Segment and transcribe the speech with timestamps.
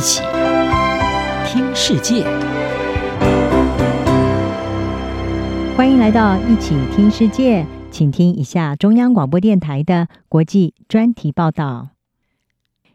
[0.00, 0.22] 一起
[1.44, 2.24] 听世界，
[5.76, 11.90] 欢迎来到一起听世界，请听一下中央广播电台的国际专题报道。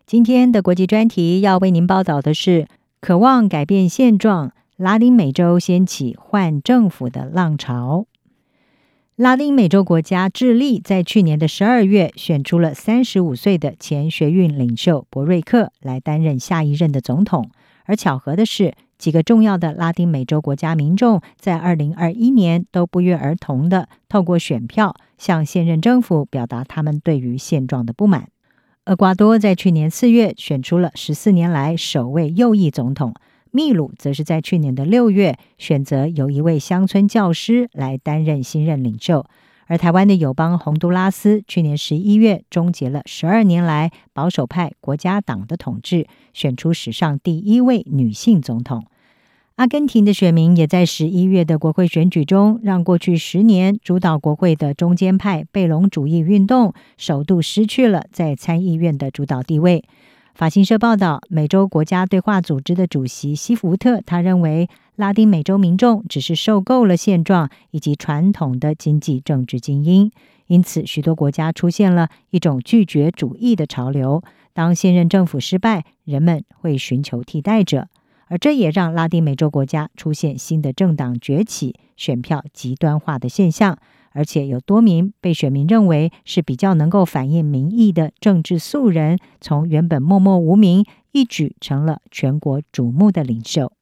[0.07, 2.67] 今天的国际专题要为您报道的是：
[2.99, 8.07] 渴望改变现状，拉丁美洲掀起换政府的浪潮。
[9.15, 17.49] 拉丁美洲国家智利在去年的十二月选出了三十五岁的前学运领袖博瑞克来担任下一任的总统。
[17.85, 28.27] 而巧合的是，几个重要的拉丁美洲国家民众在二零二一年都不约而同地透过选票向现任政府表达他们对于现状的不满。
[28.87, 33.13] 厄瓜多在去年四月选出了十四年来首位右翼总统。
[33.55, 39.25] 秘鲁则是在去年的六月选择由一位乡村教师来担任新任领袖，
[39.67, 48.83] 而台湾的友邦洪都拉斯去年十一月终结了十二年来保守派国家党的统治，选出史上第一位女性总统。
[49.55, 59.85] 阿根廷的选民也在十一月的国会选举中，让过去十年主导国会的中间派贝隆主义运动首度失去了在参议院的主导地位。
[60.35, 70.11] 法新社报道，美洲国家对话组织的主席西福特，他认为拉丁美洲民众只是受够了现状以及传统的经济政治精英，
[70.47, 74.21] 因此许多国家出现了一种拒绝主义的潮流。
[74.51, 77.87] 当现任政府失败，人们会寻求替代者，
[78.27, 83.77] 而这也让拉丁美洲国家出现新的政党崛起、选票极端化的现象。
[84.15, 93.73] 而且有多名被选民认为是比较能够反映民意的政治素人，从原本默默无名，一举成了全国瞩目的领袖。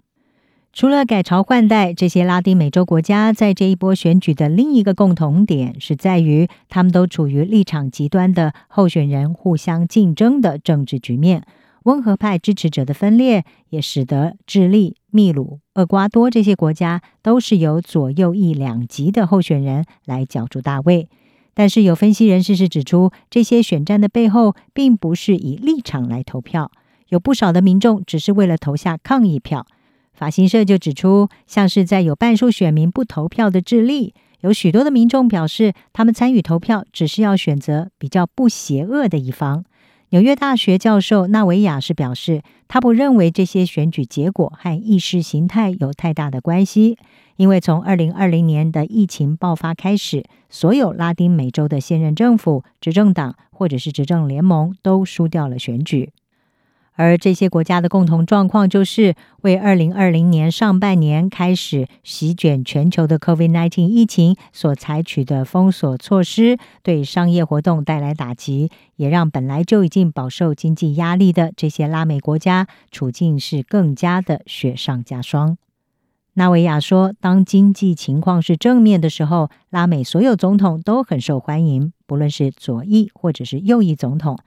[0.73, 11.44] 除了改朝换代，这些拉丁美洲国家在这一波选举的另一个共同点是在于，他们都处于立场极端的候选人互相竞争的政治局面。
[11.84, 21.10] 温和派支持者的分裂，也使得智利、秘鲁、厄瓜多这些国家都是由左右翼两极的候选人来角逐大位。
[21.54, 26.72] 但是有分析人士是指出，这些选战的背后并不是以立场来投票，
[27.10, 29.67] 有不少的民众只是为了投下抗议票。
[30.14, 39.64] 法新社就指出，像是在有半数选民不投票的智利，有许多的民众表示，他们参与投票只是要选择比较不邪恶的一方。
[40.13, 46.99] 纽约大学教授纳维亚是表示，他不认为这些选举结果和意识形态有太大的关系，
[47.35, 56.11] 因为从二零二零年的疫情爆发开始，所有拉丁美洲的现任政府、执政党或者是执政联盟都输掉了选举。
[56.95, 75.58] 而这些国家的共同状况就是，为二零二零年上半年开始席卷全球的 COVID-19 疫情所采取的封锁措施，对商业活动带来打击，也让本来就已经饱受经济压力的这些拉美国家处境是更加的雪上加霜。
[76.36, 84.37] 纳维亚说，当经济情况是正面的时候，拉美所有总统都很受欢迎，不论是左翼或者是右翼总统。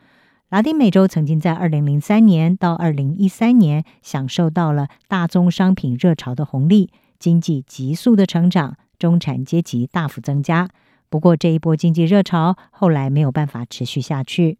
[0.48, 10.68] 拉丁美洲曾经在二零零三年到二零一三年享受到了大宗商品热潮的红利，经济急速的成长，中产阶级大幅增加。
[11.08, 14.58] 不过，这一波经济热潮后来没有办法持续下去，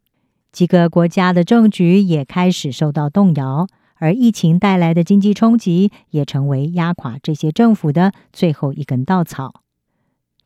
[0.50, 9.62] 几个国家的政局也开始受到动摇，而疫情带来的经济冲击也成为压垮这些政府的最后一根稻草。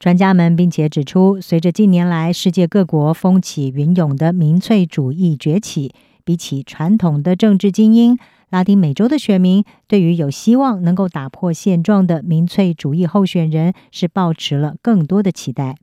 [0.00, 5.93] 专家们并且指出，随着近年来世界各国风起云涌的民粹主义崛起，
[6.25, 8.16] 比起传统的政治精英，
[8.49, 15.77] 拉丁美洲的选民对于有希望能够打破现状的民粹主义候选人是抱持了更多的期待。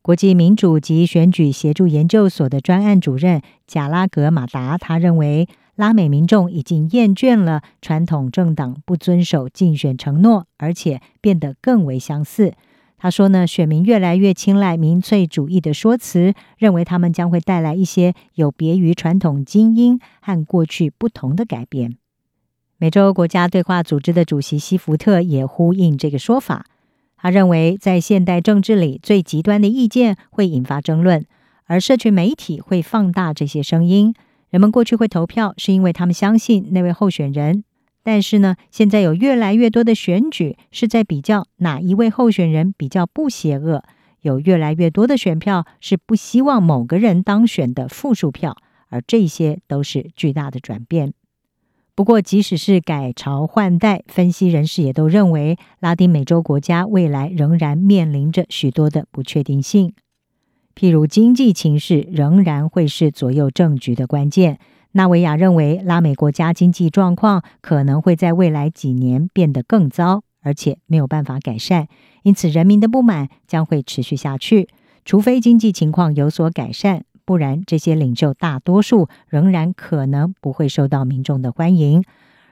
[0.00, 5.46] 国际民主及选举协助研究所的专案主任贾拉格马达他认为，
[5.76, 12.54] 拉美民众已经厌倦了传统政党不遵守竞选承诺，而且变得更为相似。
[13.04, 21.98] 他说呢，选民越来越青睐民粹主义的说辞，认为他们将会带来一些有别于传统精英和过去不同的改变。
[22.78, 26.64] 美洲国家对话组织的主席西福特也呼应这个说法。
[27.18, 31.26] 他认为，在现代政治里，最极端的意见会引发争论，
[31.66, 34.14] 而社群媒体会放大这些声音。
[34.48, 37.64] 人们过去会投票，是因为他们相信那位候选人。
[38.04, 43.82] 但是呢，现在有越来越多的选举是在比较哪一位候选人比较不邪恶，
[44.20, 48.56] 有越来越多的选票是不希望某个人当选的负数票，
[48.90, 51.14] 而这些都是巨大的转变。
[51.94, 59.94] 不过，即使是改朝换代，分析人士也都认为，拉丁美洲国家未来仍然面临着许多的不确定性，
[60.74, 64.58] 譬如经济情势仍然会是左右政局的关键。
[64.96, 71.88] 纳维亚认为，拉美国家经济状况可能会在未来几年变得更糟，而且没有办法改善，
[72.22, 74.68] 因此人民的不满将会持续下去。
[75.04, 82.04] 除非经济情况有所改善，不然这些领袖大多数仍然可能不会受到民众的欢迎。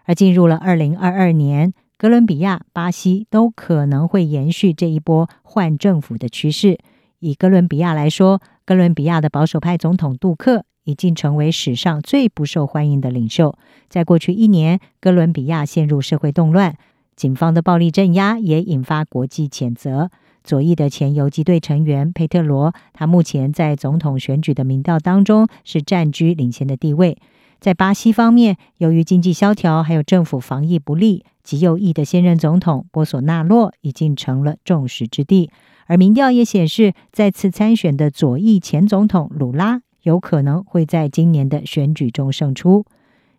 [0.05, 6.81] 而进入了二零二二年，哥伦比亚、巴西都可能会延续这一波换政府的趋势。
[7.21, 13.56] 以哥伦比亚来说，哥伦比亚的保守派总统杜克已经成为史上最不受欢迎的领袖。
[13.88, 16.76] 在过去一年，哥伦比亚陷入社会动乱，
[17.17, 20.11] 警方的暴力镇压也引发国际谴责。
[20.44, 27.17] 左翼的前游击队成员佩特罗，他目前在总统选举的民调当中是占据领先的地位。
[27.61, 35.49] 在巴西方面，由于经济萧条还有政府防疫不力，极右翼的现任总统波索纳洛已经成了众矢之的。
[35.87, 42.84] 而民调也显示，再次参选的左翼前总统鲁拉有可能会在今年的选举中胜出。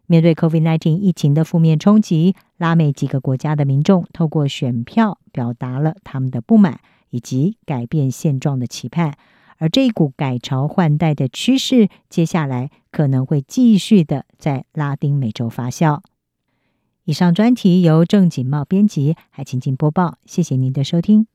[0.06, 9.16] 面对 COVID-19 疫情的负面冲击，拉美几个国家的民众透过选票表达了他们的不满以及改变现状的期盼。
[9.60, 16.02] 而这一股改朝换代的趋势，接下来可能会继续的在拉丁美洲发酵。
[17.06, 20.18] 以上专题由郑锦茂编辑，海晴晴播报。
[20.26, 21.33] 谢谢您的收听。